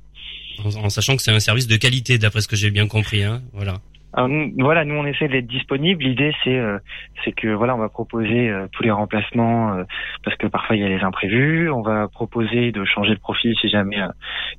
En, 0.64 0.84
en 0.84 0.88
sachant 0.90 1.16
que 1.16 1.22
c'est 1.22 1.32
un 1.32 1.40
service 1.40 1.66
de 1.66 1.76
qualité, 1.76 2.18
d'après 2.18 2.40
ce 2.40 2.48
que 2.48 2.56
j'ai 2.56 2.70
bien 2.70 2.86
compris. 2.86 3.22
Hein. 3.24 3.40
Voilà. 3.54 3.74
Alors, 4.16 4.28
nous, 4.28 4.52
voilà, 4.60 4.84
nous 4.84 4.94
on 4.94 5.04
essaie 5.06 5.26
d'être 5.26 5.48
disponible. 5.48 6.04
L'idée 6.04 6.32
c'est 6.44 6.56
euh, 6.56 6.78
c'est 7.24 7.32
que 7.32 7.48
voilà, 7.48 7.74
on 7.74 7.78
va 7.78 7.88
proposer 7.88 8.48
euh, 8.48 8.68
tous 8.70 8.84
les 8.84 8.92
remplacements 8.92 9.74
euh, 9.74 9.82
parce 10.22 10.36
que 10.36 10.46
parfois 10.46 10.76
il 10.76 10.82
y 10.82 10.84
a 10.84 10.88
les 10.88 11.02
imprévus. 11.02 11.68
On 11.68 11.82
va 11.82 12.06
proposer 12.06 12.70
de 12.70 12.84
changer 12.84 13.14
de 13.16 13.18
profil 13.20 13.56
si 13.60 13.68
jamais 13.68 14.00
euh, 14.00 14.06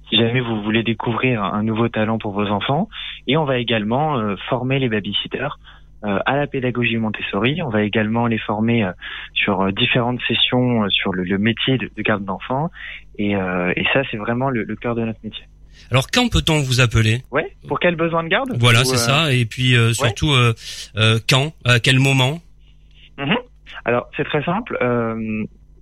si 0.09 0.17
jamais 0.17 0.41
vous 0.41 0.61
voulez 0.61 0.83
découvrir 0.83 1.41
un, 1.41 1.53
un 1.53 1.63
nouveau 1.63 1.87
talent 1.87 2.17
pour 2.17 2.33
vos 2.33 2.47
enfants. 2.47 2.89
Et 3.27 3.37
on 3.37 3.45
va 3.45 3.57
également 3.57 4.17
euh, 4.17 4.35
former 4.49 4.77
les 4.79 4.89
babysitters 4.89 5.57
à 6.25 6.37
la 6.37 6.47
pédagogie 6.47 6.97
Montessori. 6.97 7.61
On 7.61 7.69
va 7.69 7.83
également 7.83 8.27
les 8.27 8.37
former 8.37 8.89
sur 9.33 9.71
différentes 9.73 10.19
sessions 10.27 10.87
sur 10.89 11.13
le, 11.13 11.37
métier 11.37 11.77
de, 11.77 11.89
garde 12.01 12.23
d'enfants. 12.25 12.69
Et, 13.17 13.33
ça, 13.93 14.01
c'est 14.11 14.17
vraiment 14.17 14.49
le, 14.49 14.75
cœur 14.75 14.95
de 14.95 15.03
notre 15.03 15.19
métier. 15.23 15.45
Alors 15.91 16.07
quand 16.11 16.31
peut-on 16.31 16.61
vous 16.61 16.79
appeler? 16.79 17.21
Ouais. 17.31 17.51
Pour 17.67 17.79
quel 17.79 17.95
besoin 17.95 18.23
de 18.23 18.29
garde? 18.29 18.55
Voilà, 18.59 18.85
c'est 18.85 18.97
ça. 18.97 19.33
Et 19.33 19.45
puis 19.45 19.75
surtout 19.93 20.33
quand, 21.29 21.53
à 21.65 21.79
quel 21.79 21.99
moment? 21.99 22.39
Mhm. 23.17 23.37
Alors 23.85 24.09
c'est 24.17 24.25
très 24.25 24.43
simple. 24.43 24.77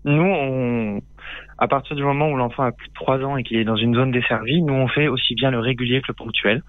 nous, 0.06 0.24
on, 0.24 1.02
à 1.58 1.68
partir 1.68 1.96
du 1.96 2.04
moment 2.04 2.30
où 2.30 2.36
l'enfant 2.36 2.64
a 2.64 2.72
plus 2.72 2.88
de 2.90 2.94
3 2.94 3.20
ans 3.20 3.38
et 3.38 3.44
qu'il 3.44 3.58
est 3.58 3.64
dans 3.64 3.76
une 3.76 3.96
zone 3.96 4.12
desservie, 4.12 4.62
nous 4.62 4.74
on 4.74 4.88
fait 4.88 5.08
aussi 5.08 5.36
bien 5.36 5.52
le 5.52 5.60
régulier 5.60 6.02
que 6.02 6.08
le 6.10 6.14
ponctuel, 6.14 6.64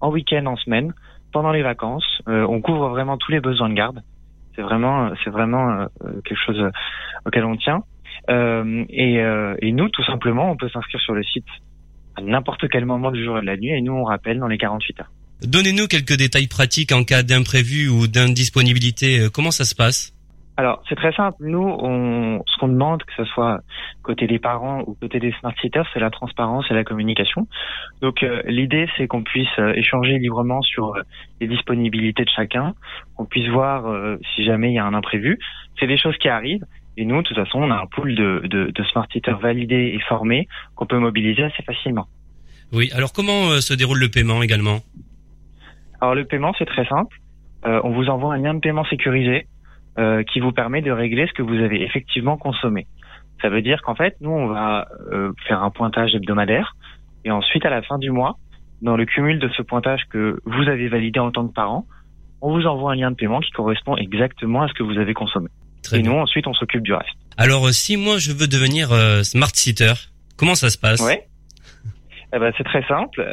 en 0.00 0.10
week-end, 0.10 0.44
en 0.46 0.56
semaine, 0.56 0.92
pendant 1.36 1.52
les 1.52 1.62
vacances. 1.62 2.22
Euh, 2.28 2.46
on 2.48 2.62
couvre 2.62 2.88
vraiment 2.88 3.18
tous 3.18 3.30
les 3.30 3.40
besoins 3.40 3.68
de 3.68 3.74
garde. 3.74 4.02
C'est 4.54 4.62
vraiment, 4.62 5.10
c'est 5.22 5.28
vraiment 5.28 5.68
euh, 5.70 5.86
quelque 6.24 6.40
chose 6.46 6.70
auquel 7.26 7.44
on 7.44 7.58
tient. 7.58 7.82
Euh, 8.30 8.86
et, 8.88 9.16
et, 9.60 9.72
nous, 9.72 9.90
tout 9.90 10.02
simplement, 10.04 10.50
on 10.50 10.56
peut 10.56 10.70
s'inscrire 10.70 10.98
sur 11.02 11.12
le 11.12 11.22
site 11.22 11.44
à 12.16 12.22
n'importe 12.22 12.66
quel 12.70 12.86
moment 12.86 13.10
du 13.10 13.22
jour 13.22 13.36
et 13.36 13.42
de 13.42 13.46
la 13.46 13.58
nuit, 13.58 13.68
et 13.68 13.82
nous 13.82 13.92
on 13.92 14.04
rappelle 14.04 14.38
dans 14.38 14.48
les 14.48 14.56
48 14.56 15.00
heures. 15.00 15.10
Donnez-nous 15.42 15.88
quelques 15.88 16.16
détails 16.16 16.46
pratiques 16.46 16.92
en 16.92 17.04
cas 17.04 17.22
d'imprévu 17.22 17.90
ou 17.90 18.06
d'indisponibilité. 18.06 19.26
Comment 19.30 19.50
ça 19.50 19.66
se 19.66 19.74
passe? 19.74 20.15
Alors, 20.58 20.82
c'est 20.88 20.94
très 20.94 21.12
simple. 21.12 21.36
Nous, 21.40 21.58
on, 21.58 22.42
ce 22.46 22.58
qu'on 22.58 22.68
demande, 22.68 23.02
que 23.02 23.12
ce 23.16 23.24
soit 23.24 23.60
côté 24.02 24.26
des 24.26 24.38
parents 24.38 24.82
ou 24.86 24.94
côté 24.94 25.20
des 25.20 25.32
smart 25.32 25.52
sitters, 25.60 25.82
c'est 25.92 26.00
la 26.00 26.08
transparence 26.08 26.64
et 26.70 26.74
la 26.74 26.82
communication. 26.82 27.46
Donc, 28.00 28.22
euh, 28.22 28.40
l'idée, 28.46 28.88
c'est 28.96 29.06
qu'on 29.06 29.22
puisse 29.22 29.48
euh, 29.58 29.74
échanger 29.74 30.18
librement 30.18 30.62
sur 30.62 30.94
euh, 30.94 31.02
les 31.42 31.46
disponibilités 31.46 32.24
de 32.24 32.30
chacun, 32.34 32.74
qu'on 33.16 33.26
puisse 33.26 33.48
voir 33.48 33.84
si 34.34 34.44
jamais 34.44 34.70
il 34.70 34.74
y 34.74 34.78
a 34.78 34.86
un 34.86 34.94
imprévu. 34.94 35.38
C'est 35.78 35.86
des 35.86 35.98
choses 35.98 36.16
qui 36.16 36.28
arrivent. 36.28 36.64
Et 36.96 37.04
nous, 37.04 37.20
de 37.20 37.28
toute 37.28 37.36
façon, 37.36 37.58
on 37.58 37.70
a 37.70 37.76
un 37.76 37.86
pool 37.86 38.14
de, 38.14 38.42
de, 38.44 38.70
de 38.74 38.84
smart 38.84 39.06
sitters 39.12 39.38
validés 39.38 39.92
et 39.94 40.00
formés 40.08 40.48
qu'on 40.74 40.86
peut 40.86 40.98
mobiliser 40.98 41.42
assez 41.42 41.62
facilement. 41.62 42.06
Oui. 42.72 42.90
Alors, 42.94 43.12
comment 43.12 43.60
se 43.60 43.74
déroule 43.74 43.98
le 43.98 44.08
paiement 44.08 44.42
également? 44.42 44.80
Alors, 46.00 46.14
le 46.14 46.24
paiement, 46.24 46.54
c'est 46.58 46.64
très 46.64 46.86
simple. 46.86 47.18
on 47.64 47.90
vous 47.90 48.08
envoie 48.08 48.34
un 48.34 48.38
lien 48.38 48.54
de 48.54 48.60
paiement 48.60 48.84
sécurisé 48.86 49.46
euh, 49.98 50.22
qui 50.24 50.40
vous 50.40 50.52
permet 50.52 50.82
de 50.82 50.90
régler 50.90 51.26
ce 51.26 51.32
que 51.32 51.42
vous 51.42 51.54
avez 51.54 51.82
effectivement 51.82 52.36
consommé. 52.36 52.86
Ça 53.40 53.48
veut 53.48 53.62
dire 53.62 53.80
qu'en 53.80 53.94
fait, 53.94 54.14
nous, 54.20 54.30
on 54.30 54.46
va 54.46 54.88
euh, 55.10 55.32
faire 55.48 55.62
un 55.62 55.70
pointage 55.70 56.14
hebdomadaire 56.14 56.76
et 57.24 57.30
ensuite, 57.30 57.64
à 57.64 57.70
la 57.70 57.80
fin 57.80 57.96
du 57.96 58.10
mois, 58.10 58.36
dans 58.82 58.94
le 58.94 59.06
cumul 59.06 59.38
de 59.38 59.48
ce 59.56 59.62
pointage 59.62 60.02
que 60.10 60.38
vous 60.44 60.68
avez 60.68 60.88
validé 60.88 61.18
en 61.18 61.30
tant 61.30 61.48
que 61.48 61.54
parent, 61.54 61.86
on 62.42 62.54
vous 62.54 62.66
envoie 62.66 62.92
un 62.92 62.96
lien 62.96 63.10
de 63.10 63.16
paiement 63.16 63.40
qui 63.40 63.50
correspond 63.52 63.96
exactement 63.96 64.64
à 64.64 64.68
ce 64.68 64.74
que 64.74 64.82
vous 64.82 64.98
avez 64.98 65.14
consommé. 65.14 65.48
et 65.92 66.02
nous, 66.02 66.12
ensuite, 66.12 66.46
on 66.46 66.52
s'occupe 66.52 66.82
du 66.82 66.92
reste. 66.92 67.16
Alors, 67.38 67.66
euh, 67.66 67.72
si 67.72 67.96
moi, 67.96 68.18
je 68.18 68.32
veux 68.32 68.48
devenir 68.48 68.88
smart 69.24 69.54
sitter, 69.54 69.94
comment 70.36 70.54
ça 70.54 70.68
se 70.68 70.76
passe? 70.76 71.00
Ouais. 71.00 71.26
Eh 72.34 72.38
ben, 72.40 72.52
c'est 72.58 72.64
très 72.64 72.82
simple. 72.86 73.24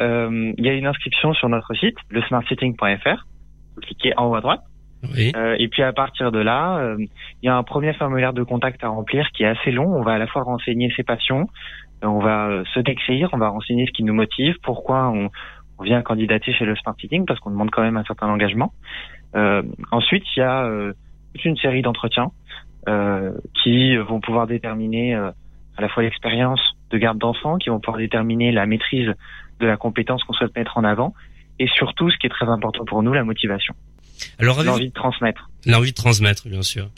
Il 0.56 0.64
y 0.64 0.68
a 0.68 0.72
une 0.72 0.86
inscription 0.86 1.34
sur 1.34 1.48
notre 1.48 1.74
site, 1.74 1.96
le 2.10 2.22
smartsitting.fr. 2.22 3.26
Vous 3.74 3.80
cliquez 3.82 4.16
en 4.16 4.28
haut 4.28 4.36
à 4.36 4.40
droite. 4.40 4.62
Euh, 5.36 5.56
et 5.58 5.68
puis 5.68 5.82
à 5.82 5.92
partir 5.92 6.32
de 6.32 6.38
là, 6.38 6.78
euh, 6.78 6.96
il 6.98 7.46
y 7.46 7.48
a 7.48 7.56
un 7.56 7.62
premier 7.62 7.92
formulaire 7.94 8.32
de 8.32 8.42
contact 8.42 8.82
à 8.84 8.88
remplir 8.88 9.28
qui 9.32 9.42
est 9.42 9.46
assez 9.46 9.70
long. 9.70 9.86
On 9.86 10.02
va 10.02 10.12
à 10.12 10.18
la 10.18 10.26
fois 10.26 10.42
renseigner 10.42 10.92
ses 10.96 11.02
passions, 11.02 11.48
euh, 12.02 12.08
on 12.08 12.20
va 12.20 12.62
se 12.74 12.80
décrire, 12.80 13.30
on 13.32 13.38
va 13.38 13.48
renseigner 13.48 13.86
ce 13.86 13.92
qui 13.92 14.04
nous 14.04 14.14
motive, 14.14 14.56
pourquoi 14.62 15.08
on, 15.10 15.30
vient 15.82 16.02
candidater 16.02 16.52
chez 16.52 16.64
le 16.64 16.76
Smart 16.76 16.94
parce 17.26 17.40
qu'on 17.40 17.50
demande 17.50 17.70
quand 17.72 17.82
même 17.82 17.96
un 17.96 18.04
certain 18.04 18.28
engagement. 18.28 18.72
ensuite, 19.90 20.22
il 20.36 20.38
y 20.38 20.42
a 20.42 20.70
toute 21.34 21.44
une 21.44 21.56
série 21.56 21.82
d'entretiens 21.82 22.30
qui 23.60 23.96
vont 23.96 24.20
pouvoir 24.20 24.46
déterminer 24.46 25.14
à 25.14 25.32
la 25.82 25.88
fois 25.88 26.04
l'expérience 26.04 26.60
de 26.90 26.96
garde 26.96 27.18
d'enfants, 27.18 27.58
qui 27.58 27.70
vont 27.70 27.80
pouvoir 27.80 27.98
déterminer 27.98 28.52
la 28.52 28.66
maîtrise 28.66 29.12
de 29.58 29.66
la 29.66 29.76
compétence 29.76 30.22
qu'on 30.22 30.32
souhaite 30.32 30.54
mettre 30.54 30.78
en 30.78 30.84
avant, 30.84 31.12
et 31.58 31.66
surtout, 31.68 32.08
ce 32.08 32.16
qui 32.18 32.28
est 32.28 32.30
très 32.30 32.48
important 32.48 32.84
pour 32.84 33.02
nous, 33.02 33.12
la 33.12 33.24
motivation. 33.24 33.74
Alors, 34.38 34.62
l'envie 34.62 34.88
de 34.88 34.94
transmettre. 34.94 35.50
L'envie 35.66 35.90
de 35.90 35.96
transmettre, 35.96 36.48
bien 36.48 36.62
sûr. 36.62 36.88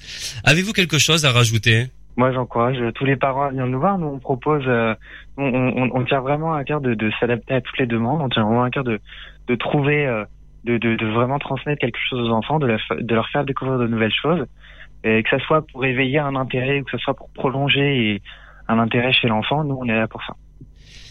Avez-vous 0.44 0.72
quelque 0.72 0.98
chose 0.98 1.24
à 1.24 1.32
rajouter? 1.32 1.86
Moi, 2.16 2.32
j'encourage 2.32 2.78
tous 2.94 3.04
les 3.04 3.16
parents 3.16 3.44
à 3.44 3.50
venir 3.50 3.66
nous 3.66 3.78
voir. 3.78 3.98
Nous, 3.98 4.06
on 4.06 4.18
propose, 4.18 4.64
euh, 4.66 4.94
on, 5.36 5.44
on, 5.44 5.90
on, 5.94 6.04
tient 6.04 6.20
vraiment 6.20 6.54
à 6.54 6.64
cœur 6.64 6.80
de, 6.80 6.94
de 6.94 7.10
s'adapter 7.20 7.54
à 7.54 7.60
toutes 7.60 7.78
les 7.78 7.86
demandes. 7.86 8.22
On 8.22 8.28
tient 8.28 8.42
vraiment 8.42 8.64
à 8.64 8.70
cœur 8.70 8.84
de, 8.84 9.00
de 9.48 9.54
trouver, 9.54 10.06
euh, 10.06 10.24
de, 10.64 10.78
de, 10.78 10.96
de, 10.96 11.06
vraiment 11.06 11.38
transmettre 11.38 11.80
quelque 11.80 11.98
chose 12.08 12.26
aux 12.26 12.32
enfants, 12.32 12.58
de, 12.58 12.74
de 13.00 13.14
leur 13.14 13.28
faire 13.28 13.44
découvrir 13.44 13.78
de 13.78 13.86
nouvelles 13.86 14.14
choses, 14.22 14.46
et 15.04 15.22
que 15.22 15.28
ça 15.28 15.38
soit 15.46 15.66
pour 15.66 15.84
éveiller 15.84 16.18
un 16.18 16.36
intérêt 16.36 16.80
ou 16.80 16.84
que 16.84 16.92
ce 16.92 16.98
soit 16.98 17.14
pour 17.14 17.28
prolonger 17.30 18.22
un 18.66 18.78
intérêt 18.78 19.12
chez 19.12 19.28
l'enfant. 19.28 19.62
Nous, 19.64 19.78
on 19.78 19.84
est 19.84 19.94
là 19.94 20.08
pour 20.08 20.22
ça. 20.24 20.34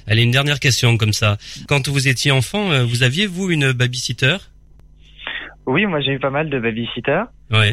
Allez, 0.07 0.23
une 0.23 0.31
dernière 0.31 0.59
question 0.59 0.97
comme 0.97 1.13
ça. 1.13 1.37
Quand 1.67 1.87
vous 1.87 2.07
étiez 2.07 2.31
enfant, 2.31 2.71
euh, 2.71 2.83
vous 2.83 3.03
aviez 3.03 3.27
vous 3.27 3.51
une 3.51 3.71
babysitter? 3.71 4.37
Oui, 5.67 5.85
moi 5.85 5.99
j'ai 5.99 6.13
eu 6.13 6.19
pas 6.19 6.29
mal 6.29 6.49
de 6.49 6.59
babysitters, 6.59 7.25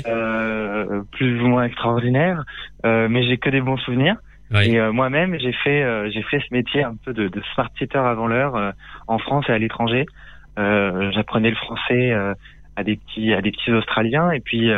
euh, 0.07 1.03
plus 1.13 1.41
ou 1.43 1.47
moins 1.49 1.65
extraordinaires, 1.65 2.45
euh, 2.87 3.09
mais 3.09 3.25
j'ai 3.25 3.39
que 3.39 3.51
des 3.51 3.61
bons 3.61 3.77
souvenirs. 3.79 4.17
Et 4.61 4.79
euh, 4.79 4.93
moi-même, 4.93 5.39
j'ai 5.41 5.53
fait 5.53 5.83
euh, 5.83 6.11
j'ai 6.11 6.23
fait 6.23 6.39
ce 6.41 6.53
métier 6.53 6.83
un 6.85 6.95
peu 7.03 7.15
de, 7.15 7.29
de 7.29 7.43
smart 7.55 7.71
sitter 7.79 7.99
avant 7.99 8.27
l'heure 8.27 8.55
euh, 8.55 8.71
en 9.09 9.19
France 9.19 9.47
et 9.49 9.53
à 9.53 9.59
l'étranger. 9.59 10.05
j'apprenais 10.57 11.49
le 11.51 11.57
français 11.57 12.13
à 12.77 12.85
des 12.85 12.97
petits 12.97 13.33
à 13.33 13.41
des 13.41 13.51
petits 13.51 13.73
Australiens 13.73 14.31
et 14.31 14.41
puis 14.41 14.69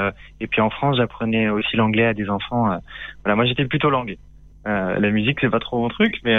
et 0.40 0.46
puis 0.46 0.60
en 0.60 0.70
France, 0.70 0.96
j'apprenais 0.98 1.48
aussi 1.48 1.76
l'anglais 1.76 2.06
à 2.06 2.14
des 2.14 2.30
enfants. 2.30 2.78
voilà, 3.24 3.34
moi 3.36 3.44
j'étais 3.46 3.64
plutôt 3.64 3.90
langue. 3.90 4.16
la 4.64 5.10
musique 5.10 5.38
c'est 5.40 5.50
pas 5.50 5.58
trop 5.58 5.80
mon 5.80 5.88
truc, 5.88 6.20
mais 6.24 6.38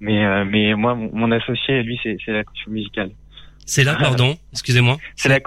mais 0.00 0.44
mais 0.44 0.74
moi 0.74 0.96
mon, 0.96 1.10
mon 1.12 1.30
associé 1.30 1.84
lui 1.84 2.00
c'est 2.02 2.16
c'est 2.24 2.32
la 2.32 2.42
culture 2.42 2.72
musicale. 2.72 3.10
C'est 3.66 3.84
là, 3.84 3.94
pardon, 3.94 4.36
excusez-moi. 4.52 4.98
C'est 5.16 5.28
la, 5.28 5.38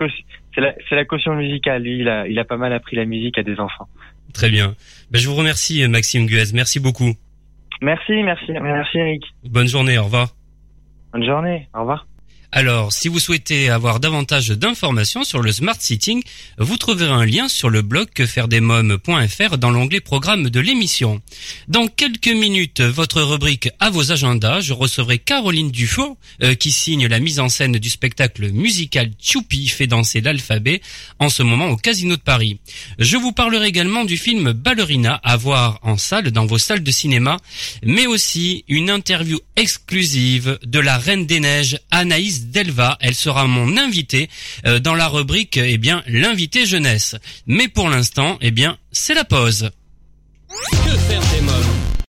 c'est 0.56 0.62
la, 0.62 0.74
la, 0.92 1.06
caution 1.06 1.36
musicale. 1.36 1.84
Lui, 1.84 2.00
il 2.00 2.08
a, 2.08 2.28
il 2.28 2.40
a 2.40 2.46
pas 2.46 2.58
mal 2.58 2.74
appris 2.74 2.96
la 2.96 3.06
musique 3.06 3.38
à 3.38 3.44
des 3.44 3.60
enfants. 3.60 3.88
Très 4.34 4.50
bien. 4.50 4.76
Ben, 5.12 5.20
je 5.20 5.28
vous 5.28 5.36
remercie, 5.36 5.88
Maxime 5.88 6.26
Guez. 6.26 6.54
Merci 6.54 6.80
beaucoup. 6.80 7.14
Merci, 7.82 8.24
merci, 8.24 8.52
merci 8.52 8.98
Eric. 8.98 9.24
Bonne 9.44 9.68
journée, 9.68 9.98
au 9.98 10.06
revoir. 10.06 10.30
Bonne 11.12 11.26
journée, 11.26 11.68
au 11.76 11.82
revoir. 11.82 12.08
Alors, 12.56 12.94
si 12.94 13.08
vous 13.08 13.20
souhaitez 13.20 13.72
avoir 13.72 14.00
davantage 14.00 14.50
d'informations 14.50 15.24
sur 15.24 15.42
le 15.42 15.52
smart 15.52 15.76
sitting, 15.80 16.22
vous 16.60 16.78
trouverez 16.78 17.10
un 17.10 17.26
lien 17.26 17.48
sur 17.48 17.72
le 17.72 17.82
blog 17.82 18.10
quefairedesmoms.fr 18.14 19.58
dans 19.58 19.72
l'onglet 19.72 20.02
programme 20.02 20.52
de 20.52 20.60
l'émission. 20.60 21.20
Dans 21.68 21.88
quelques 21.88 22.28
minutes, 22.28 22.82
votre 22.82 23.24
rubrique 23.24 23.70
à 23.80 23.90
vos 23.90 24.12
agendas, 24.12 24.62
je 24.62 24.74
recevrai 24.74 25.18
Caroline 25.18 25.72
Dufaux, 25.72 26.20
euh, 26.44 26.54
qui 26.54 26.70
signe 26.70 27.08
la 27.08 27.20
mise 27.20 27.40
en 27.40 27.50
scène 27.50 27.80
du 27.80 27.90
spectacle 27.90 28.52
musical 28.52 29.10
Choupi 29.20 29.68
fait 29.68 29.88
danser 29.88 30.22
l'alphabet 30.22 30.84
en 31.18 31.30
ce 31.30 31.42
moment 31.42 31.70
au 31.70 31.76
Casino 31.76 32.18
de 32.18 32.22
Paris. 32.22 32.60
Je 33.00 33.18
vous 33.18 33.32
parlerai 33.32 33.66
également 33.66 34.06
du 34.06 34.16
film 34.16 34.52
Ballerina 34.52 35.20
à 35.24 35.38
voir 35.38 35.80
en 35.82 35.98
salle 35.98 36.30
dans 36.30 36.46
vos 36.46 36.60
salles 36.60 36.84
de 36.84 36.92
cinéma, 36.92 37.38
mais 37.82 38.06
aussi 38.06 38.64
une 38.68 38.92
interview 38.92 39.40
exclusive 39.56 40.60
de 40.64 40.78
la 40.78 41.00
Reine 41.00 41.26
des 41.26 41.40
Neiges, 41.40 41.80
Anaïs 41.90 42.43
Delva. 42.52 42.98
Elle 43.00 43.16
sera 43.16 43.48
mon 43.48 43.78
invitée 43.78 44.30
euh, 44.66 44.80
dans 44.80 44.96
la 44.96 45.08
rubrique, 45.08 45.58
eh 45.58 45.78
bien, 45.78 46.04
l'invité 46.08 46.66
jeunesse. 46.66 47.16
Mais 47.46 47.68
pour 47.68 47.90
l'instant, 47.90 48.38
eh 48.42 48.52
bien, 48.52 48.78
c'est 48.92 49.14
la 49.14 49.24
pause. 49.24 49.72